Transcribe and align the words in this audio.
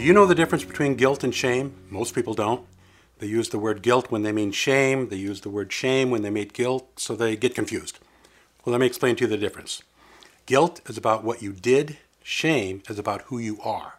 Do 0.00 0.06
you 0.06 0.14
know 0.14 0.24
the 0.24 0.34
difference 0.34 0.64
between 0.64 0.94
guilt 0.94 1.22
and 1.22 1.34
shame? 1.34 1.74
Most 1.90 2.14
people 2.14 2.32
don't. 2.32 2.66
They 3.18 3.26
use 3.26 3.50
the 3.50 3.58
word 3.58 3.82
guilt 3.82 4.10
when 4.10 4.22
they 4.22 4.32
mean 4.32 4.50
shame, 4.50 5.10
they 5.10 5.16
use 5.16 5.42
the 5.42 5.50
word 5.50 5.70
shame 5.70 6.10
when 6.10 6.22
they 6.22 6.30
mean 6.30 6.48
guilt, 6.54 6.88
so 6.96 7.14
they 7.14 7.36
get 7.36 7.54
confused. 7.54 7.98
Well, 8.64 8.72
let 8.72 8.80
me 8.80 8.86
explain 8.86 9.16
to 9.16 9.24
you 9.24 9.28
the 9.28 9.36
difference. 9.36 9.82
Guilt 10.46 10.80
is 10.88 10.96
about 10.96 11.22
what 11.22 11.42
you 11.42 11.52
did, 11.52 11.98
shame 12.22 12.82
is 12.88 12.98
about 12.98 13.24
who 13.24 13.36
you 13.38 13.60
are. 13.60 13.98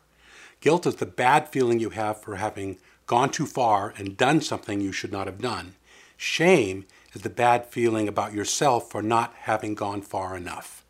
Guilt 0.59 0.88
is 0.88 0.95
the 0.95 1.05
bad 1.05 1.50
feeling 1.50 1.80
you 1.80 1.91
have 1.91 2.20
for 2.20 2.38
having 2.38 2.80
gone 3.05 3.30
too 3.30 3.45
far 3.45 3.94
and 3.95 4.18
done 4.18 4.41
something 4.41 4.81
you 4.81 4.91
should 4.91 5.12
not 5.12 5.27
have 5.27 5.40
done. 5.40 5.76
Shame 6.18 6.86
is 7.13 7.22
the 7.22 7.30
bad 7.30 7.68
feeling 7.68 8.08
about 8.08 8.34
yourself 8.34 8.90
for 8.90 9.04
not 9.04 9.36
having 9.41 9.76
gone 9.76 10.02
far 10.02 10.36
enough. 10.36 10.80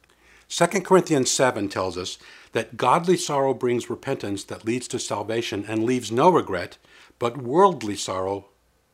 2 0.53 0.67
Corinthians 0.81 1.31
7 1.31 1.69
tells 1.69 1.97
us 1.97 2.17
that 2.51 2.75
godly 2.75 3.15
sorrow 3.15 3.53
brings 3.53 3.89
repentance 3.89 4.43
that 4.43 4.65
leads 4.65 4.85
to 4.89 4.99
salvation 4.99 5.63
and 5.65 5.85
leaves 5.85 6.11
no 6.11 6.29
regret, 6.29 6.77
but 7.19 7.37
worldly 7.37 7.95
sorrow 7.95 8.47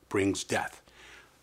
brings 0.07 0.43
death. 0.43 0.83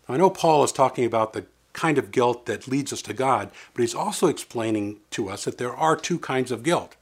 I 0.07 0.15
know 0.15 0.29
Paul 0.29 0.63
is 0.63 0.71
talking 0.71 1.03
about 1.03 1.33
the 1.33 1.47
kind 1.73 1.97
of 1.97 2.11
guilt 2.11 2.45
that 2.45 2.65
leads 2.65 2.93
us 2.93 3.01
to 3.01 3.13
God, 3.13 3.51
but 3.73 3.81
he's 3.81 3.93
also 3.93 4.27
explaining 4.27 5.01
to 5.11 5.27
us 5.27 5.43
that 5.43 5.57
there 5.57 5.75
are 5.75 5.97
two 5.97 6.17
kinds 6.17 6.49
of 6.49 6.63
guilt. 6.63 6.95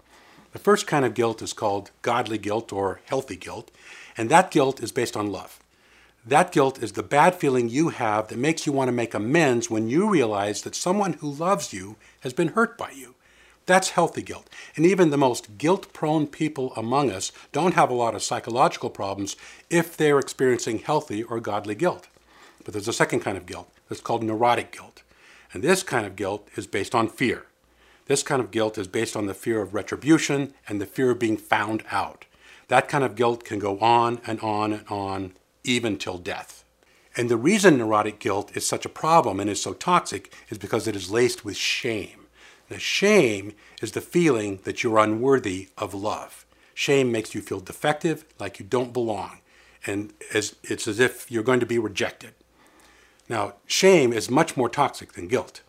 The 0.52 0.58
first 0.58 0.88
kind 0.88 1.06
of 1.06 1.14
guilt 1.14 1.44
is 1.44 1.54
called 1.54 1.92
godly 2.02 2.40
guilt 2.40 2.74
or 2.74 3.00
healthy 3.06 3.36
guilt, 3.36 3.70
and 4.18 4.28
that 4.30 4.50
guilt 4.50 4.82
is 4.82 4.92
based 4.92 5.16
on 5.16 5.32
love. 5.32 5.60
That 6.26 6.54
guilt 6.54 6.82
is 6.82 6.94
the 6.94 7.04
bad 7.04 7.36
feeling 7.36 7.68
you 7.68 7.90
have 7.90 8.30
that 8.30 8.38
makes 8.38 8.66
you 8.66 8.72
want 8.72 8.88
to 8.88 8.94
make 8.94 9.14
amends 9.14 9.70
when 9.70 9.90
you 9.90 10.10
realize 10.10 10.62
that 10.62 10.74
someone 10.74 11.14
who 11.14 11.30
loves 11.30 11.74
you 11.74 11.98
has 12.22 12.32
been 12.32 12.50
hurt 12.50 12.78
by 12.78 12.92
you. 12.92 13.16
That's 13.66 13.92
healthy 13.92 14.22
guilt. 14.22 14.50
And 14.78 14.86
even 14.86 15.10
the 15.10 15.18
most 15.18 15.58
guilt 15.58 15.92
prone 15.92 16.28
people 16.28 16.74
among 16.78 17.12
us 17.12 17.34
don't 17.52 17.74
have 17.74 17.90
a 17.90 17.94
lot 17.94 18.16
of 18.16 18.24
psychological 18.24 18.90
problems 18.90 19.36
if 19.70 19.98
they're 19.98 20.20
experiencing 20.20 20.80
healthy 20.80 21.24
or 21.24 21.42
godly 21.42 21.76
guilt. 21.76 22.08
But 22.64 22.74
there's 22.74 22.88
a 22.88 22.94
second 22.94 23.20
kind 23.20 23.38
of 23.38 23.46
guilt 23.46 23.70
that's 23.90 24.02
called 24.02 24.24
neurotic 24.24 24.72
guilt. 24.72 25.04
And 25.52 25.62
this 25.62 25.84
kind 25.84 26.06
of 26.06 26.16
guilt 26.16 26.48
is 26.56 26.68
based 26.68 26.96
on 26.96 27.10
fear. 27.10 27.48
This 28.06 28.24
kind 28.24 28.42
of 28.42 28.52
guilt 28.52 28.78
is 28.78 28.88
based 28.88 29.18
on 29.18 29.28
the 29.28 29.34
fear 29.34 29.62
of 29.62 29.74
retribution 29.74 30.54
and 30.70 30.80
the 30.80 30.86
fear 30.86 31.12
of 31.12 31.20
being 31.20 31.38
found 31.38 31.84
out. 31.92 32.26
That 32.70 32.88
kind 32.88 33.04
of 33.04 33.16
guilt 33.16 33.44
can 33.44 33.60
go 33.60 33.78
on 33.80 34.22
and 34.26 34.40
on 34.40 34.72
and 34.72 34.88
on, 34.90 35.34
even 35.64 35.98
till 35.98 36.18
death. 36.18 36.64
And 37.16 37.30
the 37.30 37.38
reason 37.38 37.78
neurotic 37.78 38.20
guilt 38.20 38.56
is 38.56 38.66
such 38.66 38.86
a 38.86 38.90
problem 38.90 39.40
and 39.40 39.50
is 39.50 39.62
so 39.62 39.74
toxic 39.74 40.34
is 40.50 40.58
because 40.58 40.88
it 40.88 40.96
is 40.96 41.12
laced 41.12 41.46
with 41.46 41.58
shame. 41.58 42.26
The 42.70 42.80
shame 42.80 43.54
is 43.82 43.92
the 43.92 44.02
feeling 44.02 44.60
that 44.64 44.84
you're 44.84 44.98
unworthy 44.98 45.70
of 45.78 45.94
love. 45.94 46.46
Shame 46.74 47.12
makes 47.12 47.36
you 47.36 47.42
feel 47.42 47.60
defective, 47.60 48.26
like 48.40 48.60
you 48.60 48.66
don't 48.66 48.94
belong, 48.94 49.40
and 49.86 50.14
as, 50.34 50.56
it's 50.64 50.88
as 50.88 51.00
if 51.00 51.30
you're 51.30 51.44
going 51.44 51.60
to 51.60 51.68
be 51.68 51.78
rejected. 51.78 52.34
Now, 53.30 53.56
shame 53.68 54.12
is 54.12 54.30
much 54.30 54.58
more 54.58 54.70
toxic 54.70 55.14
than 55.14 55.28
guilt. 55.28 55.62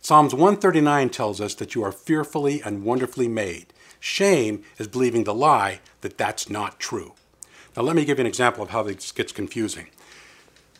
Psalms 0.00 0.32
139 0.32 1.10
tells 1.10 1.40
us 1.40 1.54
that 1.56 1.74
you 1.74 1.82
are 1.82 1.92
fearfully 1.92 2.62
and 2.62 2.84
wonderfully 2.84 3.26
made. 3.26 3.72
Shame 3.98 4.62
is 4.78 4.86
believing 4.86 5.24
the 5.24 5.34
lie 5.34 5.80
that 6.02 6.16
that's 6.16 6.48
not 6.48 6.78
true. 6.78 7.14
Now, 7.78 7.84
let 7.84 7.94
me 7.94 8.04
give 8.04 8.18
you 8.18 8.22
an 8.22 8.26
example 8.26 8.64
of 8.64 8.70
how 8.70 8.82
this 8.82 9.12
gets 9.12 9.30
confusing. 9.30 9.86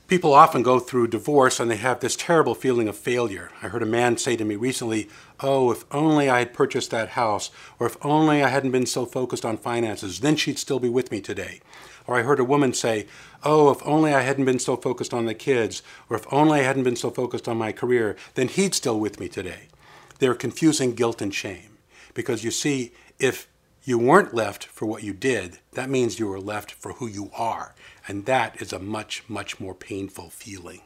People 0.08 0.34
often 0.34 0.64
go 0.64 0.80
through 0.80 1.06
divorce 1.06 1.60
and 1.60 1.70
they 1.70 1.77
have 1.77 2.00
this 2.00 2.16
terrible 2.16 2.56
feeling 2.56 2.88
of 2.88 2.96
failure. 2.96 3.52
I 3.62 3.68
heard 3.68 3.84
a 3.84 3.86
man 3.86 4.16
say 4.16 4.34
to 4.34 4.44
me 4.44 4.56
recently, 4.56 5.08
Oh, 5.38 5.70
if 5.70 5.84
only 5.94 6.28
I 6.28 6.41
had 6.41 6.52
purchased 6.52 6.91
that 6.91 7.10
house, 7.10 7.52
or 7.78 7.86
if 7.86 8.04
only 8.04 8.42
I 8.42 8.48
hadn't 8.48 8.72
been 8.72 8.84
so 8.84 9.06
focused 9.06 9.44
on 9.44 9.58
finances, 9.58 10.19
then 10.19 10.34
she'd 10.34 10.58
still 10.58 10.80
be 10.80 10.88
with 10.88 11.12
me 11.12 11.20
today. 11.20 11.60
Or 12.09 12.16
I 12.16 12.22
heard 12.22 12.41
a 12.41 12.44
woman 12.44 12.75
say, 12.75 13.06
Oh, 13.44 13.70
if 13.70 13.80
only 13.86 14.12
I 14.12 14.22
hadn't 14.22 14.47
been 14.47 14.59
so 14.59 14.76
focused 14.76 15.15
on 15.15 15.26
the 15.26 15.34
kids, 15.34 15.84
or 16.10 16.16
if 16.16 16.26
only 16.32 16.59
I 16.59 16.65
hadn't 16.65 16.82
been 16.82 16.97
so 16.97 17.10
focused 17.10 17.47
on 17.47 17.59
my 17.59 17.70
career, 17.70 18.16
then 18.34 18.48
he'd 18.48 18.75
still 18.75 18.97
be 18.97 19.03
with 19.03 19.20
me 19.20 19.28
today. 19.28 19.69
They're 20.19 20.34
confusing 20.34 20.97
guilt 20.97 21.22
and 21.22 21.32
shame. 21.32 21.78
Because 22.12 22.42
you 22.42 22.50
see, 22.50 22.91
if 23.20 23.47
you 23.88 23.99
weren't 23.99 24.34
left 24.34 24.66
for 24.66 24.84
what 24.84 25.03
you 25.03 25.15
did, 25.15 25.60
that 25.72 25.88
means 25.88 26.19
you 26.19 26.28
were 26.28 26.38
left 26.38 26.72
for 26.72 26.93
who 26.93 27.06
you 27.06 27.31
are. 27.34 27.75
And 28.06 28.26
that 28.26 28.60
is 28.60 28.71
a 28.71 28.78
much, 28.78 29.25
much 29.28 29.59
more 29.59 29.75
painful 29.75 30.28
feeling. 30.28 30.82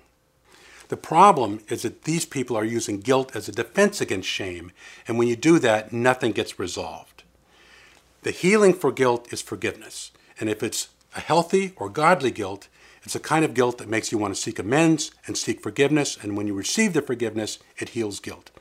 The 0.86 0.96
problem 0.96 1.60
is 1.68 1.82
that 1.82 2.04
these 2.04 2.24
people 2.24 2.56
are 2.56 2.64
using 2.64 3.00
guilt 3.00 3.34
as 3.34 3.48
a 3.48 3.52
defense 3.52 4.00
against 4.00 4.28
shame, 4.28 4.70
and 5.08 5.18
when 5.18 5.26
you 5.26 5.34
do 5.34 5.58
that, 5.58 5.92
nothing 5.92 6.30
gets 6.30 6.60
resolved. 6.60 7.24
The 8.22 8.30
healing 8.30 8.72
for 8.72 8.92
guilt 8.92 9.32
is 9.32 9.42
forgiveness, 9.42 10.12
and 10.38 10.48
if 10.48 10.62
it's 10.62 10.90
a 11.16 11.20
healthy 11.20 11.72
or 11.76 11.88
godly 11.88 12.30
guilt, 12.30 12.68
it's 13.02 13.16
a 13.16 13.20
kind 13.20 13.44
of 13.44 13.54
guilt 13.54 13.78
that 13.78 13.88
makes 13.88 14.12
you 14.12 14.18
want 14.18 14.32
to 14.34 14.40
seek 14.40 14.60
amends 14.60 15.10
and 15.26 15.36
seek 15.36 15.60
forgiveness, 15.60 16.16
and 16.22 16.36
when 16.36 16.46
you 16.46 16.54
receive 16.54 16.92
the 16.92 17.02
forgiveness, 17.02 17.58
it 17.78 17.90
heals 17.90 18.20
guilt. 18.20 18.52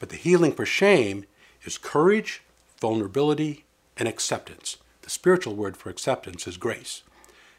But 0.00 0.08
the 0.08 0.16
healing 0.16 0.50
for 0.52 0.66
shame 0.66 1.26
is 1.64 1.78
courage, 1.78 2.42
vulnerability, 2.80 3.63
and 3.96 4.08
acceptance. 4.08 4.76
The 5.02 5.10
spiritual 5.10 5.54
word 5.54 5.76
for 5.76 5.90
acceptance 5.90 6.46
is 6.46 6.56
grace. 6.56 7.02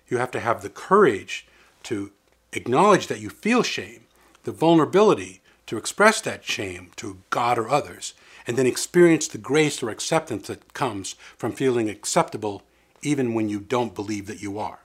You 0.07 0.17
have 0.17 0.31
to 0.31 0.39
have 0.39 0.61
the 0.61 0.69
courage 0.69 1.47
to 1.83 2.11
acknowledge 2.53 3.07
that 3.07 3.19
you 3.19 3.29
feel 3.29 3.63
shame, 3.63 4.05
the 4.43 4.51
vulnerability 4.51 5.41
to 5.67 5.77
express 5.77 6.21
that 6.21 6.45
shame 6.45 6.91
to 6.97 7.19
God 7.29 7.57
or 7.57 7.69
others, 7.69 8.13
and 8.47 8.57
then 8.57 8.67
experience 8.67 9.27
the 9.27 9.37
grace 9.37 9.81
or 9.81 9.89
acceptance 9.89 10.47
that 10.47 10.73
comes 10.73 11.15
from 11.37 11.51
feeling 11.51 11.89
acceptable 11.89 12.63
even 13.01 13.33
when 13.33 13.49
you 13.49 13.59
don't 13.59 13.95
believe 13.95 14.27
that 14.27 14.41
you 14.41 14.59
are. 14.59 14.79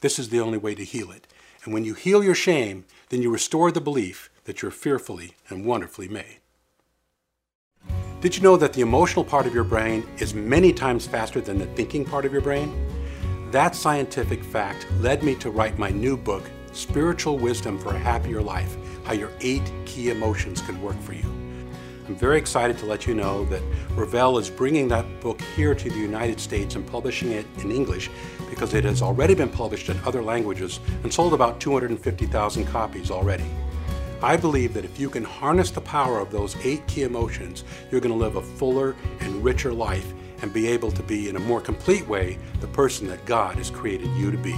This 0.00 0.18
is 0.18 0.28
the 0.28 0.40
only 0.40 0.58
way 0.58 0.74
to 0.74 0.84
heal 0.84 1.10
it. 1.10 1.26
And 1.64 1.72
when 1.72 1.84
you 1.84 1.94
heal 1.94 2.22
your 2.22 2.34
shame, 2.34 2.84
then 3.08 3.22
you 3.22 3.30
restore 3.30 3.72
the 3.72 3.80
belief 3.80 4.30
that 4.44 4.60
you're 4.60 4.70
fearfully 4.70 5.34
and 5.48 5.64
wonderfully 5.64 6.08
made. 6.08 6.40
Did 8.24 8.36
you 8.36 8.42
know 8.42 8.56
that 8.56 8.72
the 8.72 8.80
emotional 8.80 9.22
part 9.22 9.46
of 9.46 9.52
your 9.52 9.64
brain 9.64 10.02
is 10.16 10.32
many 10.32 10.72
times 10.72 11.06
faster 11.06 11.42
than 11.42 11.58
the 11.58 11.66
thinking 11.66 12.06
part 12.06 12.24
of 12.24 12.32
your 12.32 12.40
brain? 12.40 12.72
That 13.50 13.76
scientific 13.76 14.42
fact 14.42 14.86
led 15.00 15.22
me 15.22 15.34
to 15.34 15.50
write 15.50 15.78
my 15.78 15.90
new 15.90 16.16
book, 16.16 16.50
Spiritual 16.72 17.36
Wisdom 17.38 17.78
for 17.78 17.94
a 17.94 17.98
Happier 17.98 18.40
Life 18.40 18.78
How 19.04 19.12
Your 19.12 19.30
Eight 19.42 19.70
Key 19.84 20.08
Emotions 20.08 20.62
Can 20.62 20.80
Work 20.80 20.98
for 21.02 21.12
You. 21.12 21.26
I'm 22.08 22.16
very 22.16 22.38
excited 22.38 22.78
to 22.78 22.86
let 22.86 23.06
you 23.06 23.12
know 23.12 23.44
that 23.44 23.60
Revell 23.90 24.38
is 24.38 24.48
bringing 24.48 24.88
that 24.88 25.20
book 25.20 25.42
here 25.54 25.74
to 25.74 25.90
the 25.90 25.98
United 25.98 26.40
States 26.40 26.76
and 26.76 26.86
publishing 26.86 27.30
it 27.30 27.44
in 27.58 27.70
English 27.70 28.08
because 28.48 28.72
it 28.72 28.84
has 28.84 29.02
already 29.02 29.34
been 29.34 29.50
published 29.50 29.90
in 29.90 30.00
other 30.06 30.22
languages 30.22 30.80
and 31.02 31.12
sold 31.12 31.34
about 31.34 31.60
250,000 31.60 32.64
copies 32.64 33.10
already. 33.10 33.44
I 34.24 34.38
believe 34.38 34.72
that 34.72 34.86
if 34.86 34.98
you 34.98 35.10
can 35.10 35.22
harness 35.22 35.70
the 35.70 35.82
power 35.82 36.18
of 36.18 36.32
those 36.32 36.56
eight 36.64 36.86
key 36.86 37.02
emotions, 37.02 37.62
you're 37.90 38.00
going 38.00 38.10
to 38.10 38.18
live 38.18 38.36
a 38.36 38.42
fuller 38.42 38.96
and 39.20 39.44
richer 39.44 39.70
life 39.70 40.14
and 40.40 40.50
be 40.50 40.66
able 40.66 40.90
to 40.92 41.02
be, 41.02 41.28
in 41.28 41.36
a 41.36 41.40
more 41.40 41.60
complete 41.60 42.08
way, 42.08 42.38
the 42.60 42.66
person 42.68 43.06
that 43.08 43.22
God 43.26 43.56
has 43.56 43.68
created 43.68 44.08
you 44.16 44.30
to 44.30 44.38
be. 44.38 44.56